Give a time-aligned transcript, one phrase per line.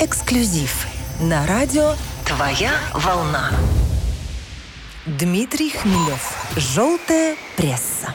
[0.00, 0.88] Эксклюзив
[1.20, 1.92] на радио
[2.26, 3.52] «Твоя волна».
[5.06, 6.36] Дмитрий Хмелев.
[6.56, 8.12] «Желтая пресса».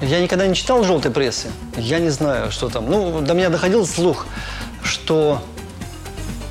[0.00, 1.48] Я никогда не читал желтой прессы.
[1.76, 2.88] Я не знаю, что там.
[2.88, 4.26] Ну, до меня доходил слух,
[4.82, 5.42] что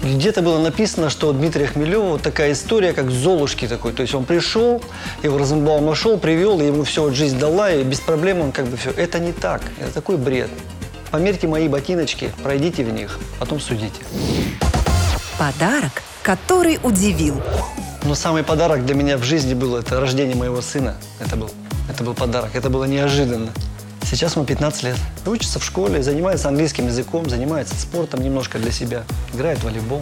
[0.03, 3.91] где-то было написано, что у Дмитрия Хмелева такая история, как Золушки такой.
[3.91, 4.83] То есть он пришел,
[5.23, 8.67] его Розенбаум нашел, привел, и ему все вот жизнь дала, и без проблем он как
[8.67, 8.91] бы все.
[8.91, 9.63] Это не так.
[9.79, 10.51] Это такой бред.
[11.11, 14.01] Померьте мои ботиночки, пройдите в них, потом судите.
[15.39, 17.41] Подарок, который удивил.
[18.03, 20.95] Но самый подарок для меня в жизни был это рождение моего сына.
[21.20, 21.49] Это был,
[21.89, 22.55] это был подарок.
[22.55, 23.51] Это было неожиданно.
[24.03, 24.98] Сейчас ему 15 лет.
[25.25, 29.03] Учится в школе, занимается английским языком, занимается спортом немножко для себя,
[29.34, 30.01] играет в волейбол.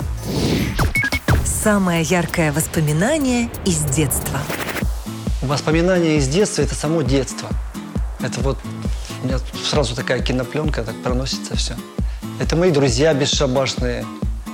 [1.45, 4.39] Самое яркое воспоминание из детства.
[5.41, 7.49] Воспоминания из детства– это само детство.
[8.19, 8.57] Это вот
[9.25, 11.73] у меня сразу такая кинопленка, так проносится все.
[12.39, 14.05] Это мои друзья бесшабашные,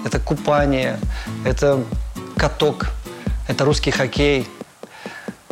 [0.06, 0.98] это купание,
[1.46, 1.84] это
[2.38, 2.88] каток,
[3.50, 4.48] это русский хоккей,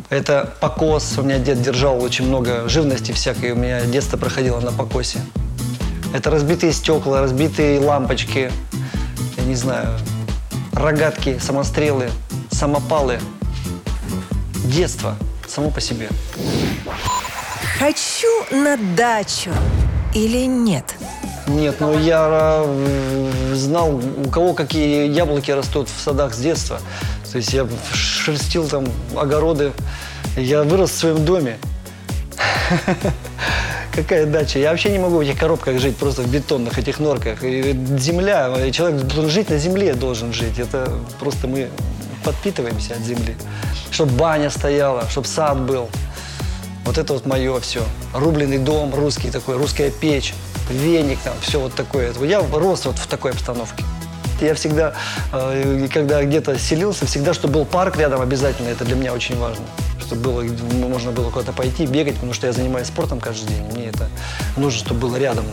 [0.10, 1.18] это покос.
[1.18, 5.20] У меня дед держал очень много живности всякой, у меня детство проходило на покосе.
[6.14, 8.52] Это разбитые стекла, разбитые лампочки,
[9.38, 10.00] я не знаю,
[10.72, 12.10] рогатки, самострелы,
[12.52, 13.20] самопалы.
[14.64, 16.08] Детство само по себе.
[17.80, 19.52] Хочу на дачу
[20.14, 20.84] или нет?
[21.48, 26.82] Нет, ну я э, знал, у кого какие яблоки растут в садах с детства.
[27.32, 29.72] То есть я шерстил там огороды.
[30.36, 31.58] Я вырос в своем доме.
[33.96, 34.60] Какая дача?
[34.60, 37.46] Я вообще не могу в этих коробках жить, просто в бетонных этих норках.
[37.46, 40.60] И земля, человек должен жить на земле, должен жить.
[40.60, 41.70] Это просто мы
[42.26, 43.38] подпитываемся от земли.
[43.90, 45.90] Чтобы баня стояла, чтобы сад был.
[46.90, 47.84] Вот это вот мое все.
[48.16, 50.34] Рубленый дом русский такой, русская печь,
[50.72, 52.12] веник там, все вот такое.
[52.24, 53.84] Я рос вот в такой обстановке.
[54.42, 54.96] Я всегда,
[55.32, 59.64] э, когда где-то селился, всегда, чтобы был парк рядом обязательно, это для меня очень важно.
[60.00, 60.42] Чтобы было,
[60.88, 63.64] можно было куда-то пойти, бегать, потому что я занимаюсь спортом каждый день.
[63.72, 64.10] Мне это
[64.58, 65.46] нужно, чтобы было рядом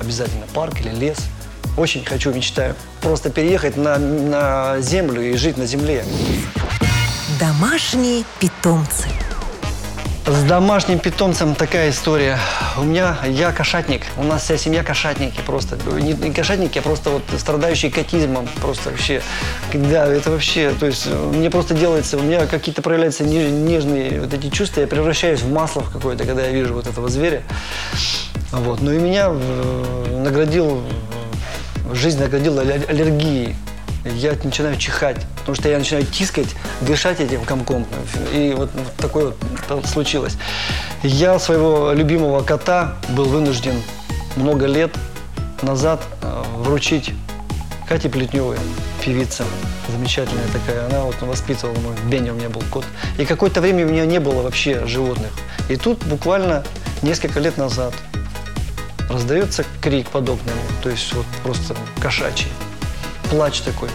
[0.00, 1.18] обязательно парк или лес.
[1.76, 6.04] Очень хочу, мечтаю просто переехать на, на землю и жить на земле.
[7.38, 9.06] Домашние питомцы.
[10.30, 12.38] С домашним питомцем такая история.
[12.78, 15.76] У меня, я кошатник, у нас вся семья кошатники просто.
[16.00, 18.48] Не, не кошатники, а просто вот страдающие котизмом.
[18.60, 19.22] Просто вообще,
[19.74, 24.50] да, это вообще, то есть мне просто делается, у меня какие-то проявляются нежные вот эти
[24.50, 27.42] чувства, я превращаюсь в масло в какое-то, когда я вижу вот этого зверя.
[28.52, 28.82] Вот.
[28.82, 30.84] Ну и меня э, наградил,
[31.92, 33.56] жизнь наградила аллергией
[34.04, 36.48] я начинаю чихать, потому что я начинаю тискать,
[36.80, 37.86] дышать этим комком.
[38.32, 39.34] И вот такое
[39.68, 40.36] вот случилось.
[41.02, 43.74] Я своего любимого кота был вынужден
[44.36, 44.94] много лет
[45.62, 47.12] назад э, вручить
[47.88, 48.56] Кате Плетневой,
[49.04, 49.44] певица
[49.90, 50.86] замечательная такая.
[50.86, 52.84] Она вот воспитывала мой, Беня у меня был кот.
[53.18, 55.30] И какое-то время у меня не было вообще животных.
[55.68, 56.64] И тут буквально
[57.02, 57.92] несколько лет назад
[59.08, 62.46] раздается крик под окнами, то есть вот просто кошачий
[63.30, 63.88] плач такой.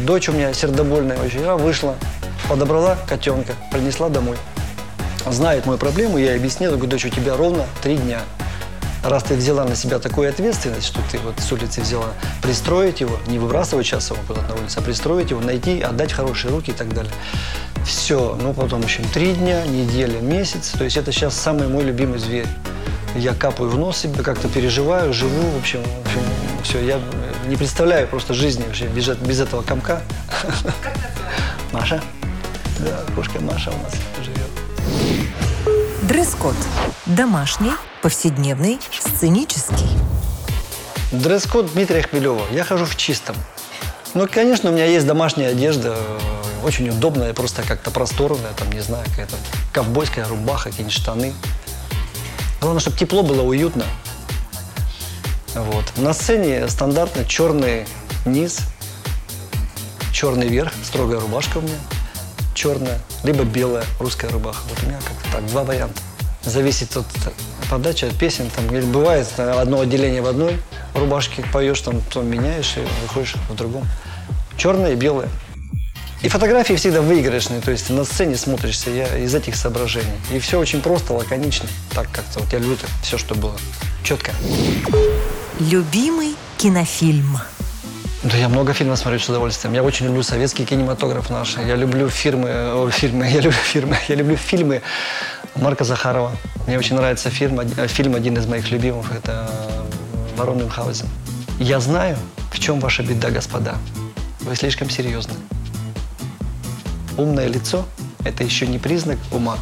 [0.00, 1.42] Дочь у меня сердобольная очень.
[1.42, 1.94] Я вышла,
[2.48, 4.36] подобрала котенка, принесла домой.
[5.26, 8.20] Знает мою проблему, я ей объяснил, говорю, дочь, у тебя ровно три дня.
[9.02, 12.06] Раз ты взяла на себя такую ответственность, что ты вот с улицы взяла,
[12.42, 16.50] пристроить его, не выбрасывать сейчас его куда-то на улицу, а пристроить его, найти, отдать хорошие
[16.50, 17.12] руки и так далее.
[17.86, 20.70] Все, ну потом, в общем, три дня, неделя, месяц.
[20.70, 22.46] То есть это сейчас самый мой любимый зверь.
[23.14, 26.20] Я капаю в нос себе, как-то переживаю, живу, в общем, в общем
[26.64, 27.00] все, я
[27.46, 30.00] не представляю просто жизни вообще без, без этого комка.
[31.72, 32.02] Маша.
[32.80, 33.92] Да, кошка Маша у нас
[34.24, 34.50] живет.
[36.02, 36.56] Дресс-код.
[37.06, 37.72] Домашний,
[38.02, 39.88] повседневный, сценический.
[41.12, 42.42] Дресс-код Дмитрия Хмелева.
[42.50, 43.36] Я хожу в чистом.
[44.14, 45.96] Ну, конечно, у меня есть домашняя одежда,
[46.64, 49.36] очень удобная, просто как-то просторная, там, не знаю, какая-то
[49.72, 51.34] ковбойская рубаха, какие-нибудь штаны.
[52.64, 53.84] Главное, чтобы тепло было, уютно.
[55.54, 55.84] Вот.
[55.98, 57.84] На сцене стандартно черный
[58.24, 58.60] низ,
[60.14, 61.76] черный верх, строгая рубашка у меня,
[62.54, 64.62] черная, либо белая русская рубаха.
[64.70, 66.00] Вот у меня как-то так, два варианта.
[66.42, 67.04] Зависит от
[67.70, 68.48] подачи, от песен.
[68.56, 70.58] Там, бывает одно отделение в одной
[70.94, 73.86] рубашке, поешь, там, потом меняешь и выходишь в другом.
[74.56, 75.28] Черная и белая.
[76.24, 80.08] И фотографии всегда выигрышные, то есть на сцене смотришься я из этих соображений.
[80.32, 81.68] И все очень просто, лаконично.
[81.94, 83.54] Так как-то вот я люблю все, что было.
[84.02, 84.32] Четко.
[85.60, 87.38] Любимый кинофильм.
[88.22, 89.74] Да я много фильмов смотрю с удовольствием.
[89.74, 91.58] Я очень люблю советский кинематограф наш.
[91.58, 94.80] Я люблю фирмы, о, фильмы, я люблю фильмы, я люблю фильмы
[95.56, 96.32] Марка Захарова.
[96.66, 99.46] Мне очень нравится фильм, фильм один из моих любимых, это
[100.38, 101.06] «Барон Мюнхгаузен».
[101.58, 102.16] Я знаю,
[102.50, 103.74] в чем ваша беда, господа.
[104.40, 105.34] Вы слишком серьезны.
[107.16, 107.86] Умное лицо–
[108.24, 109.56] это еще не признак ума.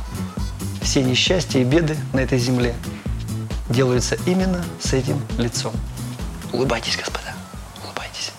[0.80, 2.74] Все несчастья и беды на этой земле
[3.68, 5.72] делаются именно с этим лицом.
[6.52, 7.34] Улыбайтесь, господа,
[7.84, 8.32] улыбайтесь.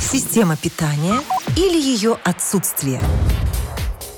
[0.00, 1.20] Система питания
[1.56, 3.00] или ее отсутствие.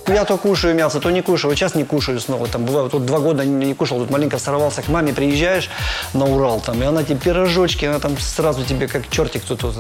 [0.08, 1.55] Я то кушаю мясо, то не кушаю.
[1.55, 2.46] Сейчас не кушаю снова.
[2.46, 5.69] Там бывает, вот два года не кушал, тут маленько сорвался к маме, приезжаешь
[6.14, 9.75] на Урал, там, и она тебе пирожочки, она там сразу тебе как чертик тут вот,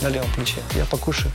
[0.00, 0.56] на левом плече.
[0.74, 1.30] Я покушаю.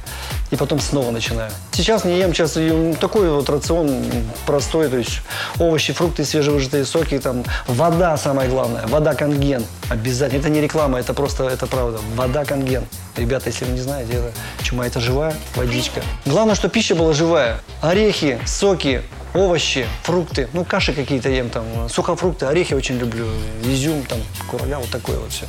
[0.49, 1.51] И потом снова начинаю.
[1.71, 2.57] Сейчас не ем, сейчас
[2.99, 4.03] такой вот рацион
[4.45, 5.21] простой, то есть
[5.59, 9.63] овощи, фрукты, свежевыжатые соки, там, вода самое главное, вода конген.
[9.89, 10.39] Обязательно.
[10.39, 11.99] Это не реклама, это просто, это правда.
[12.15, 12.85] Вода конген.
[13.17, 14.31] Ребята, если вы не знаете, это
[14.63, 16.01] чума, это живая водичка.
[16.25, 17.59] Главное, что пища была живая.
[17.81, 19.01] Орехи, соки,
[19.33, 20.47] овощи, фрукты.
[20.53, 23.27] Ну, каши какие-то ем там, сухофрукты, орехи очень люблю,
[23.63, 24.19] изюм, там,
[24.49, 25.45] курага, вот такое вот все.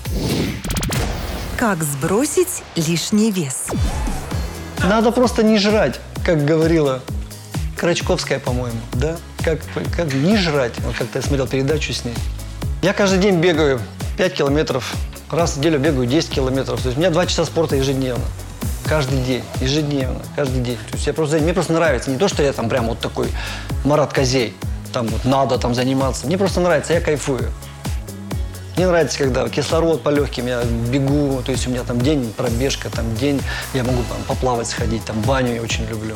[1.57, 3.69] Как сбросить лишний вес?
[4.83, 7.03] Надо просто не жрать, как говорила
[7.77, 9.17] Крачковская, по-моему, да?
[9.45, 9.61] Как,
[9.97, 10.73] как не жрать.
[10.79, 12.15] Вот как-то я смотрел передачу с ней.
[12.83, 13.81] Я каждый день бегаю
[14.17, 14.95] 5 километров.
[15.31, 16.81] Раз в неделю бегаю 10 километров.
[16.81, 18.25] То есть у меня 2 часа спорта ежедневно.
[18.93, 20.77] Каждый день, ежедневно, каждый день.
[20.77, 22.11] То есть я просто, мне просто нравится.
[22.11, 23.29] Не то, что я там прям вот такой
[23.87, 24.55] Марат Козей.
[24.93, 26.27] Там вот надо там заниматься.
[26.27, 27.51] Мне просто нравится, я кайфую.
[28.77, 32.91] Мне нравится, когда кислород по легким, я бегу, то есть у меня там день пробежка,
[32.91, 33.41] там день,
[33.73, 36.15] я могу там поплавать сходить, там баню я очень люблю.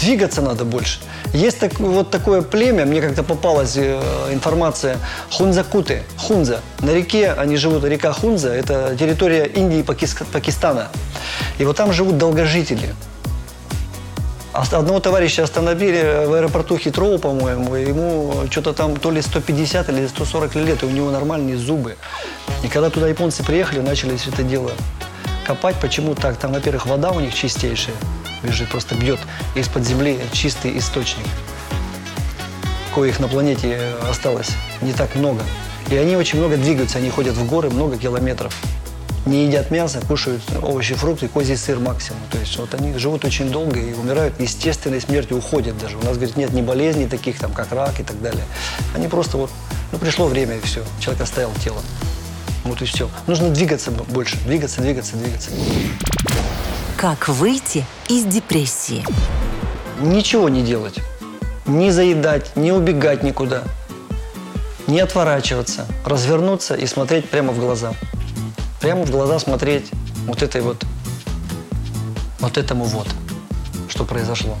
[0.00, 0.98] Двигаться надо больше.
[1.34, 4.00] Есть так, вот такое племя, мне как-то попалась э,
[4.32, 4.96] информация,
[5.30, 6.60] хунзакуты, хунза.
[6.80, 10.88] На реке, они живут, река Хунза, это территория Индии и Пакис- Пакистана.
[11.58, 12.94] И вот там живут долгожители.
[14.52, 20.54] Одного товарища остановили в аэропорту Хитроу, по-моему, ему что-то там то ли 150 или 140
[20.56, 21.96] лет, и у него нормальные зубы.
[22.64, 24.72] И когда туда японцы приехали, начали все это дело
[25.46, 25.76] копать.
[25.80, 26.36] Почему так?
[26.36, 27.94] Там, во-первых, вода у них чистейшая,
[28.42, 29.18] бежит, просто бьет
[29.54, 31.26] из-под земли чистый источник,
[32.94, 34.50] коих на планете осталось
[34.80, 35.42] не так много.
[35.90, 38.54] И они очень много двигаются, они ходят в горы много километров.
[39.26, 42.20] Не едят мясо, кушают овощи, фрукты, козий сыр максимум.
[42.30, 45.98] То есть вот они живут очень долго и умирают естественной смертью, уходят даже.
[45.98, 48.44] У нас, говорит, нет ни болезней таких, там, как рак и так далее.
[48.94, 49.50] Они просто вот,
[49.92, 50.82] ну, пришло время и все.
[51.00, 51.82] Человек оставил тело.
[52.64, 53.10] Вот и все.
[53.26, 55.50] Нужно двигаться больше, двигаться, двигаться, двигаться.
[57.00, 59.06] Как выйти из депрессии?
[60.02, 60.98] Ничего не делать.
[61.64, 63.62] Не заедать, не убегать никуда.
[64.86, 65.86] Не отворачиваться.
[66.04, 67.94] Развернуться и смотреть прямо в глаза.
[68.82, 69.90] Прямо в глаза смотреть
[70.26, 70.84] вот этой вот,
[72.38, 73.08] вот этому вот,
[73.88, 74.58] что произошло.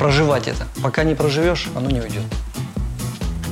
[0.00, 0.66] Проживать это.
[0.82, 2.24] Пока не проживешь, оно не уйдет.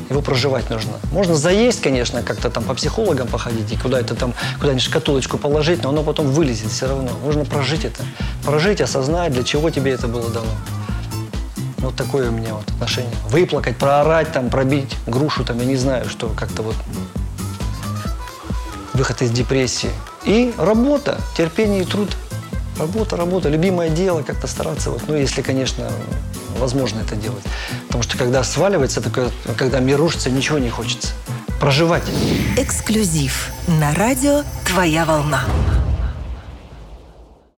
[0.08, 0.92] Его проживать нужно.
[1.10, 5.88] Можно заесть, конечно, как-то там по психологам походить и куда-то там, куда-нибудь шкатулочку положить, но
[5.88, 7.10] оно потом вылезет все равно.
[7.24, 8.04] Нужно прожить это.
[8.44, 10.46] Прожить, осознать, для чего тебе это было дано.
[11.78, 13.14] Вот такое у меня вот отношение.
[13.30, 16.76] Выплакать, проорать, там, пробить грушу, там, я не знаю, что как-то вот
[18.94, 19.90] выход из депрессии.
[20.24, 22.08] И работа, терпение и труд.
[22.78, 25.90] Работа, работа, любимое дело, как-то стараться, вот, ну, если, конечно,
[26.56, 27.44] возможно это делать.
[27.86, 31.08] Потому что когда сваливается такое, когда мир рушится, ничего не хочется.
[31.60, 32.04] Проживать.
[32.56, 35.44] Эксклюзив на радио «Твоя волна».